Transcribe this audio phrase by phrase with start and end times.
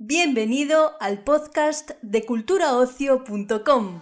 [0.00, 4.00] Bienvenido al podcast de culturaocio.com.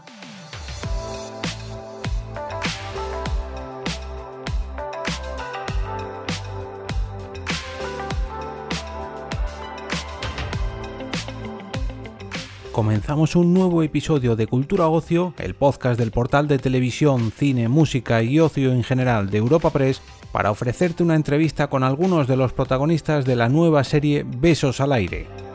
[12.72, 18.22] Comenzamos un nuevo episodio de Cultura Ocio, el podcast del portal de televisión, cine, música
[18.22, 22.52] y ocio en general de Europa Press, para ofrecerte una entrevista con algunos de los
[22.52, 25.45] protagonistas de la nueva serie Besos al aire.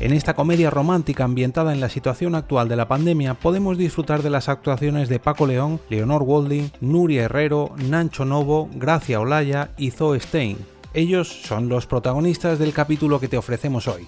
[0.00, 4.30] En esta comedia romántica ambientada en la situación actual de la pandemia podemos disfrutar de
[4.30, 10.18] las actuaciones de Paco León, Leonor Walding, Nuria Herrero, Nancho Novo, Gracia Olaya y Zoe
[10.18, 10.56] Stein.
[10.94, 14.06] Ellos son los protagonistas del capítulo que te ofrecemos hoy.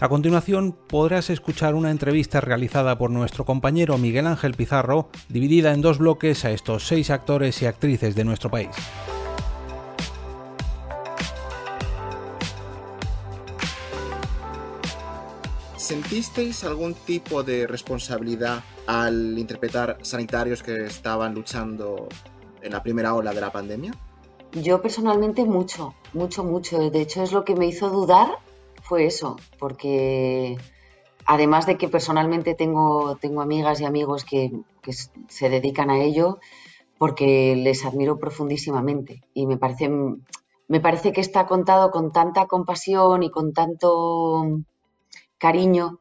[0.00, 5.82] A continuación podrás escuchar una entrevista realizada por nuestro compañero Miguel Ángel Pizarro, dividida en
[5.82, 8.70] dos bloques a estos seis actores y actrices de nuestro país.
[15.90, 22.06] ¿Sentisteis algún tipo de responsabilidad al interpretar sanitarios que estaban luchando
[22.62, 23.90] en la primera ola de la pandemia?
[24.52, 26.78] Yo personalmente mucho, mucho, mucho.
[26.90, 28.38] De hecho es lo que me hizo dudar
[28.84, 30.58] fue eso, porque
[31.26, 34.52] además de que personalmente tengo, tengo amigas y amigos que,
[35.26, 36.38] se dedican a ello,
[36.98, 39.90] porque les admiro profundísimamente y me parece,
[40.68, 44.62] me parece que está contado con tanta compasión y con tanto
[45.40, 46.00] cariño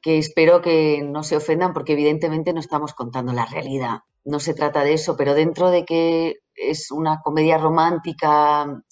[0.00, 4.00] que espero que no se ofendan porque evidentemente no estamos contando la realidad.
[4.24, 8.82] No se trata de eso, pero dentro de que es una comedia romántica,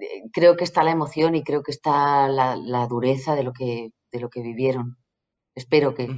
[0.00, 3.90] eh, creo que está la emoción y creo que está la, dureza de lo que,
[4.10, 4.96] de lo que vivieron.
[5.54, 6.08] Espero que,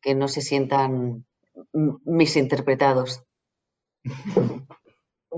[0.00, 1.24] que no se sientan
[1.72, 3.24] misinterpretados.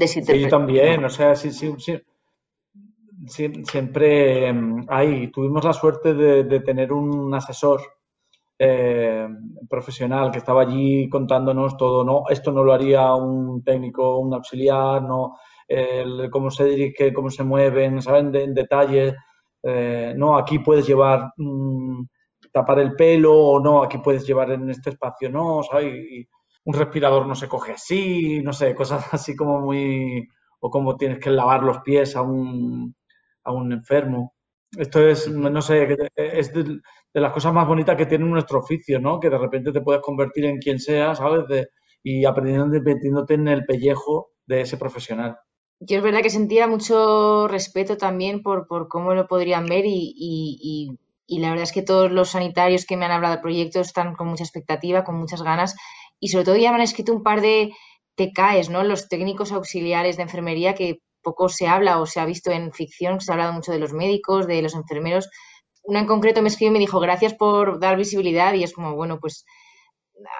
[0.06, 2.00] Sí, también, o sea, sí, sí, sí
[3.26, 4.86] siempre em,
[5.32, 7.80] tuvimos la suerte de, tener un asesor
[8.58, 9.28] eh,
[9.68, 15.02] profesional que estaba allí contándonos todo, no, esto no lo haría un técnico, un auxiliar,
[15.02, 15.36] no,
[16.30, 19.14] cómo se dirige, cómo se mueven, saben en detalle,
[19.62, 22.04] eh, no, aquí puedes llevar, mm,
[22.52, 26.26] tapar el pelo o no, aquí puedes llevar en este espacio, no, ¿sabes?
[26.64, 30.28] un respirador no se coge así, no sé, cosas así como muy,
[30.60, 32.94] o como tienes que lavar los pies a un,
[33.44, 34.34] a un enfermo.
[34.76, 36.80] Esto es, no sé, es de,
[37.12, 39.20] las cosas más bonitas que tiene nuestro oficio, ¿no?
[39.20, 41.44] Que de repente te puedes convertir en quien sea, ¿sabes?
[42.04, 45.36] y aprendiendo, metiéndote en el pellejo de ese profesional.
[45.78, 50.14] Yo es verdad que sentía mucho respeto también por, por cómo lo podrían ver y,
[50.16, 53.80] y, y, la verdad es que todos los sanitarios que me han hablado del proyecto
[53.80, 55.74] están con mucha expectativa, con muchas ganas
[56.20, 57.72] y sobre todo ya me han escrito un par de
[58.14, 58.84] TKs, ¿no?
[58.84, 63.20] Los técnicos auxiliares de enfermería que poco se habla o se ha visto en ficción,
[63.20, 65.30] se ha hablado mucho de los médicos, de los enfermeros.
[65.82, 68.94] Una en concreto me escribió y me dijo, gracias por dar visibilidad y es como,
[68.94, 69.44] bueno, pues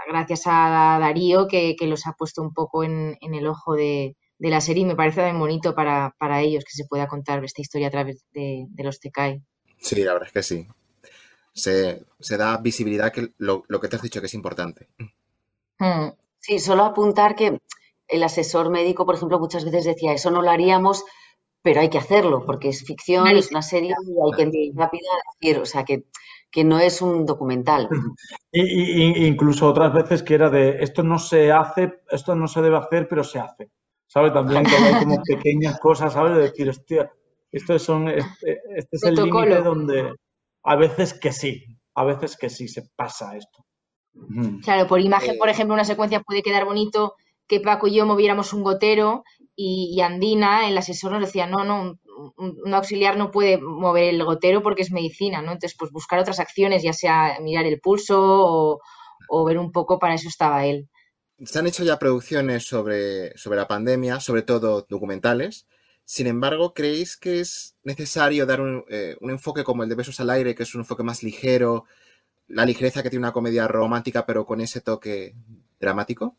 [0.07, 4.83] gracias a Darío que, los ha puesto un poco en, el ojo de, la serie
[4.83, 8.25] y me parece muy bonito para, ellos que se pueda contar esta historia a través
[8.33, 9.43] de, los TKI.
[9.79, 10.69] Sí, la verdad es que sí.
[11.55, 14.89] Se, da visibilidad que lo, que te has dicho que es importante.
[15.79, 16.11] Hmm.
[16.39, 17.59] Sí, solo apuntar que
[18.13, 21.05] el asesor médico, por ejemplo, muchas veces decía, eso no lo haríamos,
[21.63, 25.09] pero hay que hacerlo, porque es ficción, es una serie y hay que entender rápida
[25.41, 26.05] decir, o sea, que,
[26.51, 27.89] que no es un documental.
[28.51, 32.77] Y, incluso otras veces que era de, esto no se hace, esto no se debe
[32.77, 33.71] hacer, pero se hace.
[34.07, 34.35] ¿Sabes?
[34.35, 36.37] También que hay como pequeñas cosas, ¿sabes?
[36.37, 37.11] De decir, hostia,
[37.51, 40.15] esto son, este, este es el límite donde
[40.65, 41.65] a veces que sí,
[41.95, 43.65] a veces que sí se pasa esto.
[44.63, 47.15] Claro, por imagen, por ejemplo, una secuencia puede quedar bonito,
[47.47, 51.99] que Paco y yo moviéramos un gotero y, Andina, el asesor, nos decía, no, no,
[52.37, 55.53] un, auxiliar no puede mover el gotero porque es medicina, ¿no?
[55.53, 58.81] Entonces, pues buscar otras acciones, ya sea mirar el pulso
[59.29, 60.89] o, ver un poco, para eso estaba él.
[61.45, 65.67] Se han hecho ya producciones sobre, sobre la pandemia, sobre todo documentales.
[66.05, 70.21] Sin embargo, ¿creéis que es necesario dar un, eh, un, enfoque como el de Besos
[70.21, 71.85] al Aire, que es un enfoque más ligero,
[72.49, 75.35] la ligereza que tiene una comedia romántica, pero con ese toque
[75.81, 76.37] dramático?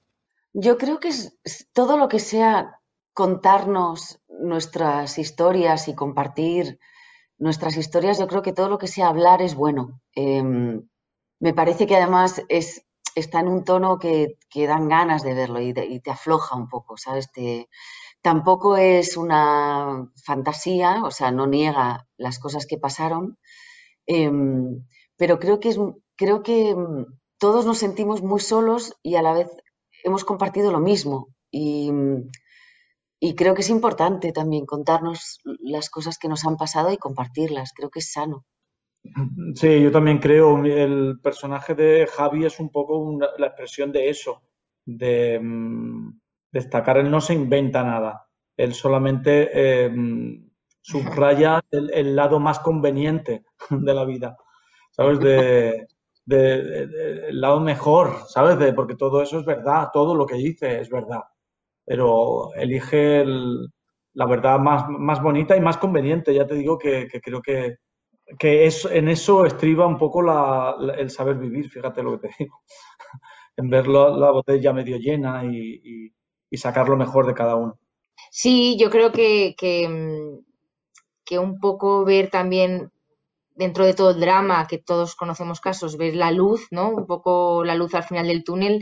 [0.53, 1.35] Yo creo que es,
[1.73, 2.79] todo lo que sea
[3.13, 6.79] contarnos nuestras historias y compartir
[7.37, 9.99] nuestras historias, yo creo que todo lo que sea hablar es bueno.
[10.15, 10.87] Em,
[11.39, 12.85] me parece que además es,
[13.15, 17.29] está en un tono que, dan ganas de verlo y, te afloja un poco, ¿sabes?
[18.21, 23.37] tampoco es una fantasía, o sea, no niega las cosas que pasaron,
[24.07, 24.85] em,
[25.17, 25.79] pero creo que, es,
[26.15, 27.05] creo que em,
[27.37, 29.49] todos nos sentimos muy solos y a la vez
[30.03, 31.91] hemos compartido lo mismo y,
[33.35, 37.71] creo que es importante también contarnos las cosas que nos han pasado y compartirlas.
[37.73, 38.45] Creo que es sano.
[39.55, 40.63] Sí, yo también creo.
[40.63, 44.41] El personaje de Javi es un poco la expresión de eso,
[44.85, 46.19] de mm,
[46.51, 46.97] destacar.
[46.97, 48.27] Él no se inventa nada.
[48.57, 49.91] Él solamente eh,
[50.81, 54.37] subraya el, lado más conveniente de la vida,
[54.91, 55.19] ¿sabes?
[55.19, 55.87] De,
[56.27, 58.57] el lado mejor, ¿sabes?
[58.59, 61.21] De, porque todo eso es verdad, todo lo que dice es verdad,
[61.85, 63.25] pero elige
[64.13, 66.33] la verdad más, más bonita y más conveniente.
[66.33, 67.77] Ya te digo que, creo que,
[68.39, 70.21] que es, en eso estriba un poco
[70.97, 72.61] el saber vivir, fíjate lo que te digo,
[73.57, 76.11] en ver la, botella medio llena y,
[76.55, 77.79] sacar lo mejor de cada uno.
[78.29, 80.39] Sí, yo creo que, que,
[81.25, 82.92] que un poco ver también
[83.55, 86.89] dentro de todo el drama, que todos conocemos casos, ver la luz, ¿no?
[86.89, 88.81] Un poco la luz al final del túnel.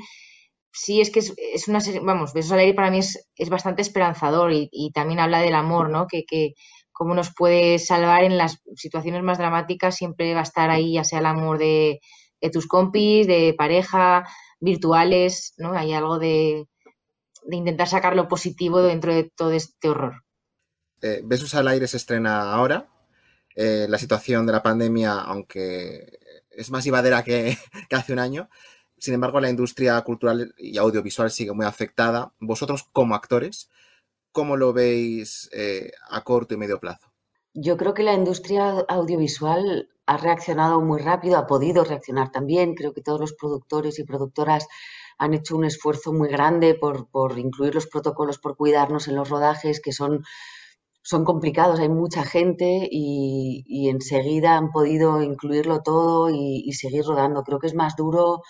[0.73, 3.81] Sí, es que es, una serie, vamos, Besos al aire para mí es, es bastante
[3.81, 6.07] esperanzador y, también habla del amor, ¿no?
[6.07, 6.53] Que, que
[6.91, 11.03] cómo nos puede salvar en las situaciones más dramáticas, siempre va a estar ahí, ya
[11.03, 11.99] sea el amor de,
[12.39, 14.25] de tus compis, de pareja,
[14.59, 15.73] virtuales, ¿no?
[15.73, 16.67] Hay algo de,
[17.43, 20.23] de intentar sacar lo positivo dentro de todo este horror.
[21.01, 22.90] Eh, Besos al aire se estrena ahora,
[23.55, 26.19] eh, la situación de la pandemia, aunque
[26.49, 27.57] es más llevadera que,
[27.91, 28.49] hace un año,
[28.97, 32.33] sin embargo, la industria cultural y audiovisual sigue muy afectada.
[32.39, 33.69] Vosotros, como actores,
[34.31, 37.11] ¿cómo lo veis eh, a corto y medio plazo?
[37.53, 42.75] Yo creo que la industria audiovisual ha reaccionado muy rápido, ha podido reaccionar también.
[42.75, 44.67] Creo que todos los productores y productoras
[45.17, 49.29] han hecho un esfuerzo muy grande por, por incluir los protocolos, por cuidarnos en los
[49.29, 50.23] rodajes, que son
[51.03, 57.43] son complicados, hay mucha gente y, enseguida han podido incluirlo todo y, seguir rodando.
[57.43, 58.41] Creo que es más duro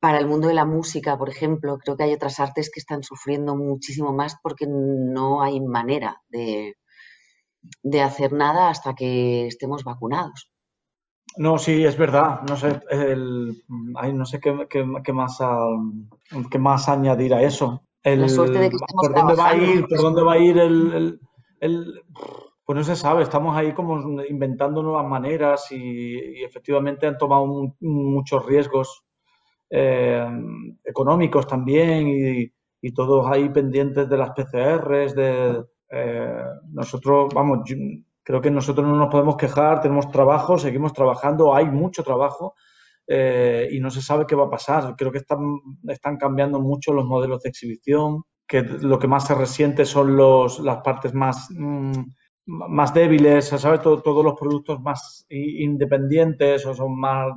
[0.00, 1.78] para el mundo de la música, por ejemplo.
[1.78, 6.74] Creo que hay otras artes que están sufriendo muchísimo más porque no hay manera de,
[7.82, 10.50] de hacer nada hasta que estemos vacunados.
[11.36, 12.40] No, sí, es verdad.
[12.48, 15.38] No sé, el, no sé qué, qué, más,
[16.50, 17.84] qué más añadir a eso.
[18.02, 20.92] la suerte de que ¿por dónde va a ir, ¿Por dónde va a ir el
[20.92, 21.20] el,
[21.58, 28.44] pues no se sabe, estamos ahí como inventando nuevas maneras y, efectivamente han tomado muchos
[28.46, 29.04] riesgos
[29.70, 30.26] eh,
[30.84, 32.52] económicos también y,
[32.94, 37.60] todos ahí pendientes de las PCRs, de eh, nosotros, vamos,
[38.22, 42.54] creo que nosotros no nos podemos quejar, tenemos trabajo, seguimos trabajando, hay mucho trabajo
[43.06, 44.94] eh, y no se sabe qué va a pasar.
[44.96, 45.40] Creo que están,
[45.88, 50.58] están cambiando mucho los modelos de exhibición, que lo que más se resiente son los,
[50.60, 52.02] las partes más, mm,
[52.46, 53.82] más débiles, ¿sabes?
[53.82, 57.30] todos los productos más independientes o son más,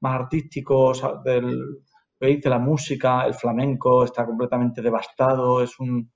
[0.00, 1.80] más artísticos, del,
[2.20, 6.12] dice la música, el flamenco está completamente devastado, es un...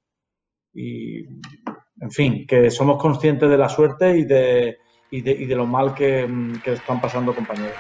[0.74, 1.24] Y,
[2.00, 4.76] en fin, que somos conscientes de la suerte y de,
[5.10, 6.28] y de, y de lo mal que,
[6.62, 7.78] que están pasando compañeros.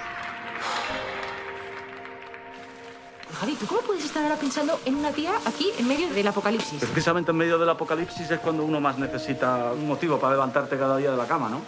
[3.34, 6.80] Javi, ¿tú cómo puedes estar ahora pensando en una tía aquí en medio del apocalipsis?
[6.80, 10.96] Precisamente en medio del apocalipsis es cuando uno más necesita un motivo para levantarte cada
[10.96, 11.60] día de la cama, ¿no?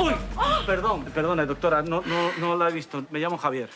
[0.00, 0.14] ¡Uy!
[0.66, 3.04] Perdón, perdone, doctora, no, no, no la he visto.
[3.10, 3.70] Me llamo Javier.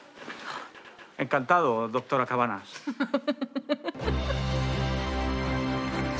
[1.18, 2.62] Encantado, doctora Cabanas.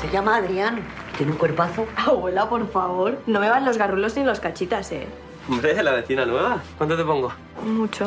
[0.01, 0.83] Se llama Adrián.
[1.17, 1.87] Tiene un cuerpazo.
[1.97, 3.19] Abuela, por favor.
[3.27, 5.07] No me van los garrulos ni los cachitas, ¿eh?
[5.49, 6.63] Hombre, la vecina nueva.
[6.79, 7.33] ¿Cuánto te pongo?
[7.65, 8.07] Mucho.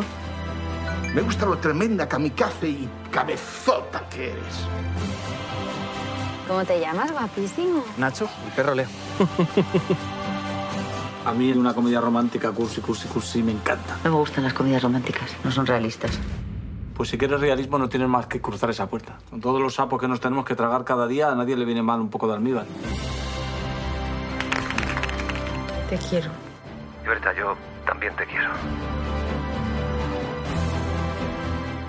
[1.14, 4.68] Me gusta lo tremenda kamikaze y cabezota que eres.
[6.48, 7.84] ¿Cómo te llamas, guapísimo?
[7.98, 8.88] Nacho, el perro Leo.
[11.26, 13.98] A mí una comedia romántica, cursi, cursi, cursi, me encanta.
[14.04, 16.20] No me gustan las comedias románticas, no son realistas.
[16.96, 19.18] Pues si quieres realismo no tienes más que cruzar esa puerta.
[19.30, 21.82] Con todos los sapos que nos tenemos que tragar cada día, a nadie le viene
[21.82, 22.66] mal un poco de almíbar.
[25.90, 26.30] Te quiero.
[27.04, 27.56] Libertad, yo
[27.86, 28.50] también te quiero.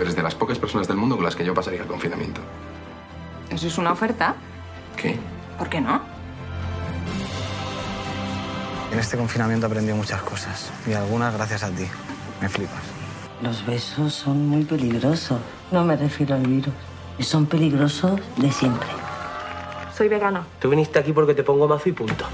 [0.00, 2.40] Eres de las pocas personas del mundo con las que yo pasaría el confinamiento.
[3.50, 4.34] ¿Eso es una oferta?
[4.96, 5.18] ¿Qué?
[5.58, 6.00] ¿Por qué no?
[8.92, 11.86] En este confinamiento he aprendido muchas cosas y algunas gracias a ti.
[12.40, 12.82] Me flipas.
[13.42, 15.38] Los besos son muy peligrosos.
[15.70, 16.74] No me refiero al virus.
[17.20, 18.88] Son peligrosos de siempre.
[19.96, 20.44] Soy vegano.
[20.60, 22.24] Tú viniste aquí porque te pongo mazo y punto.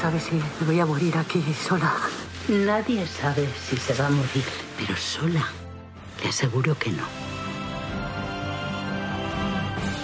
[0.00, 1.92] ¿Sabes si voy a morir aquí sola?
[2.48, 4.44] Nadie sabe si se va a morir,
[4.78, 5.44] pero sola,
[6.22, 7.02] te aseguro que no.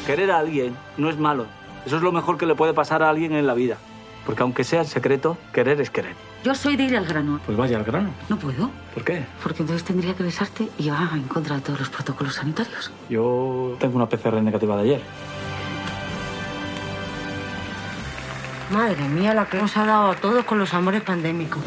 [0.04, 1.46] Querer a alguien no es malo.
[1.86, 3.76] Eso es lo mejor que le puede pasar a alguien en la vida.
[4.26, 6.16] Porque aunque sea en secreto, querer es querer.
[6.42, 7.40] Yo soy de ir al grano.
[7.46, 8.10] Pues vaya al grano.
[8.28, 8.70] No puedo.
[8.92, 9.24] ¿Por qué?
[9.40, 12.90] Porque entonces tendría que besarte y va en contra de todos los protocolos sanitarios.
[13.08, 15.02] Yo tengo una PCR negativa de ayer.
[18.72, 21.62] Madre mía, la que nos ha dado a todos con los amores pandémicos.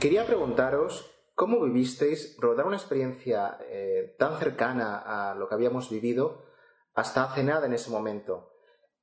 [0.00, 6.44] Quería preguntaros cómo vivisteis rodar una experiencia eh, tan cercana a lo que habíamos vivido
[6.94, 8.52] hasta hace nada en ese momento,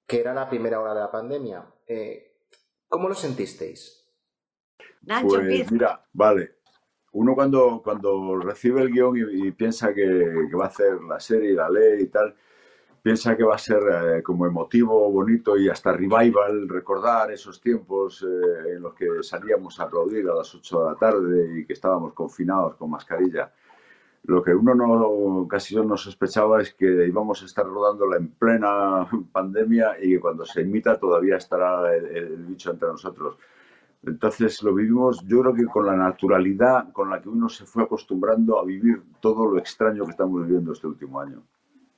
[0.07, 1.65] que era la primera hora de la pandemia.
[1.87, 2.37] Eh,
[2.87, 4.07] ¿Cómo lo sentisteis?
[5.01, 6.57] Nacho, Pues mira, vale.
[7.13, 10.03] Uno cuando, cuando recibe el guion y, y piensa que,
[10.49, 12.35] que va a hacer la serie y la lee y tal,
[13.01, 18.23] piensa que va a ser eh, como emotivo, bonito y hasta revival, recordar esos tiempos
[18.23, 21.73] eh, en los que salíamos a aplaudir a las 8 de la tarde y que
[21.73, 23.51] estábamos confinados con mascarilla.
[24.23, 29.07] Lo que uno no, casi no sospechaba es que íbamos a estar rodándola en plena
[29.31, 33.37] pandemia y que cuando se imita todavía estará el, el bicho entre nosotros.
[34.03, 37.83] Entonces lo vivimos, yo creo que con la naturalidad con la que uno se fue
[37.83, 41.43] acostumbrando a vivir todo lo extraño que estamos viviendo este último año.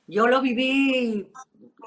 [0.06, 1.26] Yo lo viví,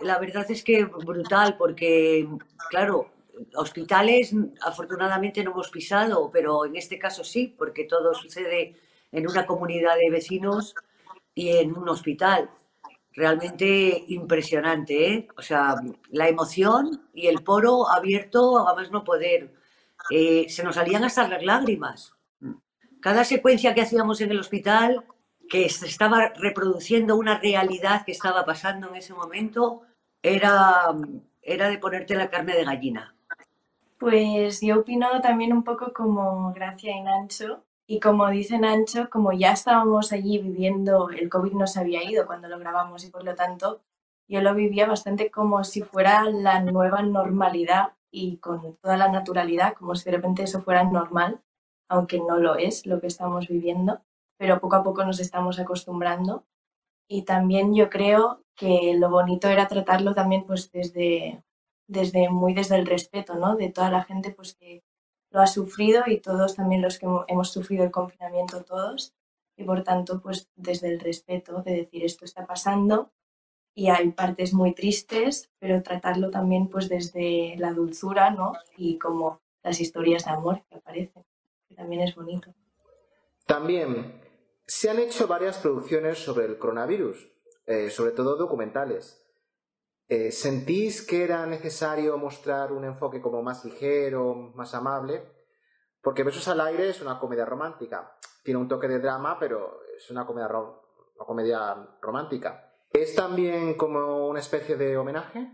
[0.01, 2.27] la verdad es que brutal, porque,
[2.69, 3.11] claro,
[3.55, 8.75] hospitales afortunadamente no hemos pisado, pero en este caso sí, porque todo sucede
[9.11, 10.73] en una comunidad de vecinos
[11.35, 12.49] y en un hospital.
[13.13, 15.27] Realmente impresionante, ¿eh?
[15.37, 15.75] O sea,
[16.11, 19.53] la emoción y el poro abierto a más no poder.
[20.11, 22.13] Eh, se nos salían hasta las lágrimas.
[23.01, 25.03] Cada secuencia que hacíamos en el hospital,
[25.49, 29.81] que se estaba reproduciendo una realidad que estaba pasando en ese momento,
[30.21, 30.93] era,
[31.41, 33.15] era de ponerte la carne de gallina.
[33.97, 37.63] Pues yo opino también un poco como Gracia y Nancho.
[37.87, 42.27] Y como dice Nancho, como ya estábamos allí viviendo, el COVID no se había ido
[42.27, 43.81] cuando lo grabamos y por lo tanto
[44.27, 49.73] yo lo vivía bastante como si fuera la nueva normalidad y con toda la naturalidad,
[49.73, 51.41] como si de repente eso fuera normal,
[51.87, 54.01] aunque no lo es lo que estamos viviendo,
[54.37, 56.45] pero poco a poco nos estamos acostumbrando.
[57.09, 61.43] Y también yo creo que lo bonito era tratarlo también pues desde,
[61.87, 63.55] desde muy desde el respeto, ¿no?
[63.55, 64.83] De toda la gente pues que
[65.31, 69.13] lo ha sufrido y todos también los que hemo- hemos sufrido el confinamiento todos
[69.57, 73.11] y por tanto pues desde el respeto de decir esto está pasando
[73.75, 78.53] y hay partes muy tristes, pero tratarlo también pues desde la dulzura, ¿no?
[78.75, 81.23] Y como las historias de amor que aparecen,
[81.69, 82.53] que también es bonito.
[83.45, 84.19] También
[84.67, 87.27] se han hecho varias producciones sobre el coronavirus,
[87.65, 89.23] eh, sobre todo documentales.
[90.09, 95.23] Eh, ¿Sentís que era necesario mostrar un enfoque como más ligero, más amable?
[96.01, 98.17] Porque Besos al aire es una comedia romántica.
[98.43, 102.73] Tiene un toque de drama, pero es una comedia, ro- una comedia romántica.
[102.91, 105.51] ¿Es también como una especie de homenaje?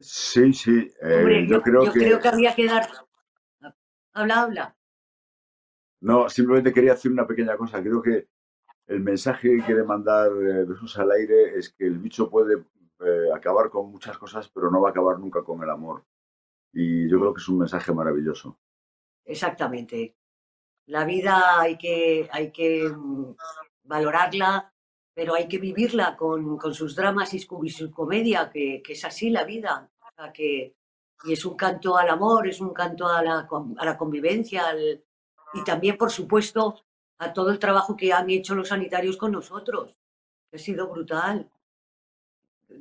[0.00, 2.00] Sí, sí, eh, Hombre, yo, creo yo que...
[2.00, 2.88] creo que había que dar...
[4.12, 4.76] Habla, habla.
[6.00, 7.82] No, simplemente quería decir una pequeña cosa.
[7.82, 8.28] Creo que
[8.86, 12.64] el mensaje que quiere mandar eh, Besos al aire es que el bicho puede
[13.00, 16.04] eh, acabar con muchas cosas, pero no va a acabar nunca con el amor.
[16.72, 18.58] Y yo creo que es un mensaje maravilloso.
[19.24, 20.16] Exactamente.
[20.86, 23.34] La vida hay que, hay que mm,
[23.84, 24.72] valorarla,
[25.14, 29.30] pero hay que vivirla con, con sus dramas y su, comedia, que, que es así
[29.30, 29.90] la vida.
[30.32, 30.76] Que,
[31.24, 35.02] y es un canto al amor, es un canto a la, a la convivencia al-
[35.54, 36.85] y también, por supuesto,
[37.18, 39.96] a todo el trabajo que han hecho los sanitarios con nosotros,
[40.50, 41.50] que ha sido brutal.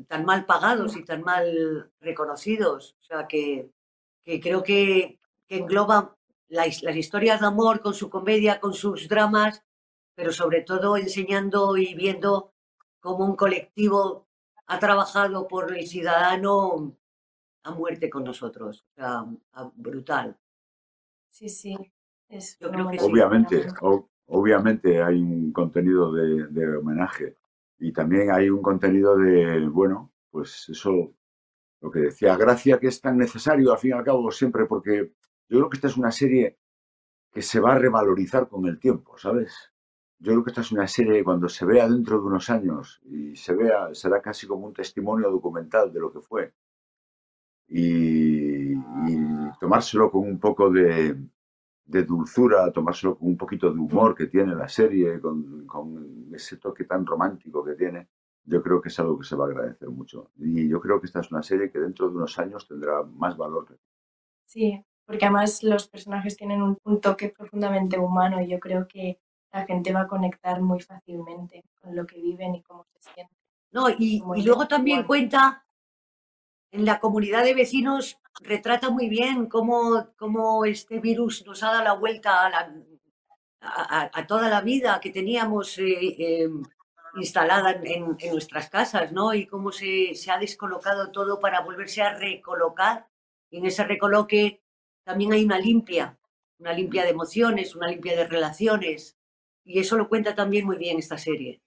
[0.08, 2.96] Tan mal pagados y tan mal reconocidos.
[3.02, 3.70] O sea, que,
[4.24, 6.16] que creo que, que engloba
[6.48, 9.64] las historias de amor con su comedia, con sus dramas,
[10.16, 12.54] pero sobre todo enseñando y viendo
[13.00, 14.28] cómo un colectivo
[14.68, 16.96] ha trabajado por el ciudadano
[17.64, 18.86] a muerte con nosotros.
[18.92, 20.38] O sea, a- brutal.
[21.30, 21.76] Sí, sí.
[22.28, 23.12] Es Yo una creo que buena sí.
[23.12, 27.38] Obviamente, o- obviamente hay un contenido de, homenaje
[27.80, 31.14] y también hay un contenido de, bueno, pues eso,
[31.82, 35.14] lo que decía Gracia, que es tan necesario al fin y al cabo siempre, porque
[35.50, 36.58] yo creo que esta es una serie
[37.32, 39.54] que se va a revalorizar con el tiempo, ¿sabes?
[40.20, 43.02] Yo creo que esta es una serie que cuando se vea dentro de unos años
[43.04, 46.54] y se vea, será casi como un testimonio documental de lo que fue.
[47.68, 49.18] Y, y
[49.60, 51.18] tomárselo con un poco de,
[51.86, 56.58] de dulzura, tomárselo con un poquito de humor que tiene la serie, con, con ese
[56.58, 58.08] toque tan romántico que tiene,
[58.44, 60.32] yo creo que es algo que se va a agradecer mucho.
[60.38, 63.38] Y yo creo que esta es una serie que dentro de unos años tendrá más
[63.38, 63.78] valor.
[64.46, 69.20] Sí, porque además los personajes tienen un, un toque profundamente humano y yo creo que
[69.52, 73.38] la gente va a conectar muy fácilmente con lo que viven y cómo se sienten.
[73.72, 75.65] No, y, luego también cuenta
[76.72, 81.84] en la comunidad de vecinos, retrata muy bien cómo, cómo este virus nos ha dado
[81.84, 82.52] la vuelta
[83.62, 86.50] a, toda la vida que teníamos eh, eh,
[87.16, 89.34] instalada en nuestras casas, ¿no?
[89.34, 93.08] Y cómo se, se ha descolocado todo para volverse a recolocar
[93.50, 94.62] Y en ese recoloque
[95.04, 96.18] también hay una limpia,
[96.60, 99.18] una limpia de emociones, una limpia de relaciones.
[99.64, 101.62] Y eso lo cuenta también muy bien esta serie.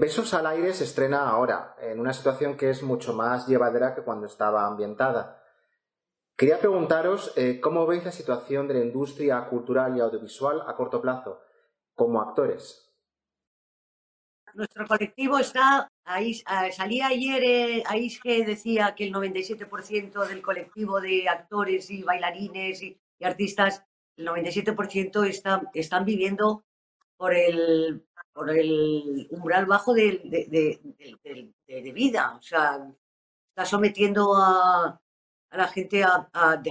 [0.00, 4.00] Besos al aire se estrena ahora, en una situación que es mucho más llevadera que
[4.00, 5.44] cuando estaba ambientada.
[6.38, 11.02] Quería preguntaros eh, cómo veis la situación de la industria cultural y audiovisual a corto
[11.02, 11.42] plazo,
[11.94, 12.90] como actores.
[14.54, 20.40] Nuestro colectivo está, ahí, ah, salía ayer eh, ahí que decía que el 97% del
[20.40, 23.84] colectivo de actores y bailarines y, y artistas,
[24.16, 26.64] el 97% está, están viviendo
[27.18, 30.80] por el, por el umbral bajo de, de,
[31.66, 32.36] de, de vida.
[32.36, 32.88] O sea,
[33.48, 35.00] está sometiendo a,
[35.50, 36.62] a la gente a, a,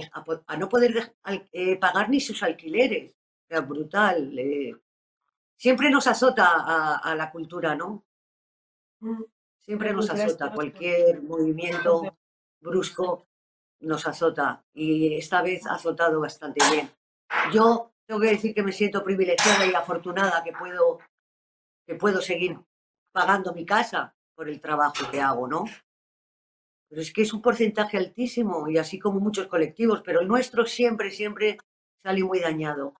[0.46, 1.14] a no poder
[1.52, 3.12] eh, pagar ni sus alquileres.
[3.12, 4.38] O sea, brutal.
[4.38, 4.76] Eh.
[5.56, 8.04] Siempre nos azota a, la cultura, ¿no?
[9.00, 9.22] Mm.
[9.58, 10.52] Siempre nos azota.
[10.52, 12.16] Cualquier movimiento
[12.60, 13.26] brusco
[13.80, 14.64] nos azota.
[14.72, 16.90] Y esta vez ha azotado bastante bien.
[17.52, 20.98] Yo tengo que decir que me siento privilegiada y afortunada que puedo
[21.86, 22.58] que puedo seguir
[23.12, 25.64] pagando mi casa por el trabajo que hago, ¿no?
[26.88, 30.66] Pero es que es un porcentaje altísimo y así como muchos colectivos, pero el nuestro
[30.66, 31.58] siempre, siempre
[32.02, 32.94] sale muy dañado.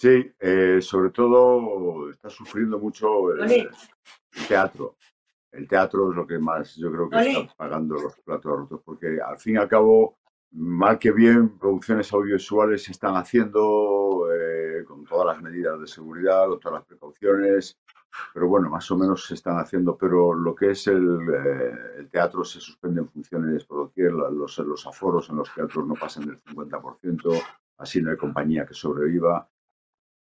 [0.00, 3.68] Sí, eh, sobre todo está sufriendo mucho el,
[4.48, 4.96] teatro.
[5.52, 9.18] El teatro es lo que más yo creo que está pagando los platos rotos, porque
[9.20, 10.19] al fin y al cabo
[10.52, 16.48] mal que bien, producciones audiovisuales se están haciendo eh, con todas las medidas de seguridad,
[16.48, 17.78] con todas las precauciones,
[18.34, 19.96] pero bueno, más o menos se están haciendo.
[19.96, 25.30] Pero lo que es el, eh, teatro se suspenden funciones por doquier, los, los aforos
[25.30, 27.42] en los teatros no pasan del 50%,
[27.78, 29.48] así no hay compañía que sobreviva.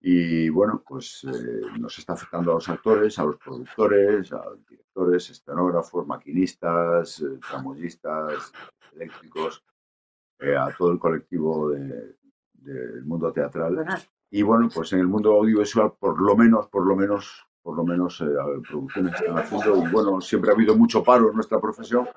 [0.00, 4.64] Y bueno, pues eh, nos está afectando a los actores, a los productores, a los
[4.68, 8.52] directores, escenógrafos, maquinistas, tramoyistas,
[8.94, 9.64] eléctricos.
[10.40, 13.84] Eh, a todo el colectivo del mundo teatral.
[14.30, 17.84] Y bueno, pues en el mundo audiovisual, por lo menos, por lo menos, por lo
[17.84, 18.26] menos, eh,
[18.68, 19.84] producciones están haciendo.
[19.84, 22.08] Y bueno, siempre ha habido mucho paro en nuestra profesión.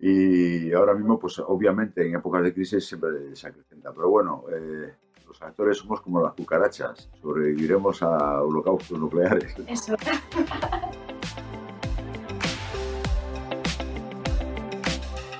[0.00, 3.92] Y ahora mismo, pues obviamente en épocas de crisis siempre se acrecenta.
[3.92, 4.92] Pero bueno, eh,
[5.26, 9.54] los actores somos como las cucarachas, sobreviviremos a holocaustos nucleares.
[9.68, 9.94] Eso.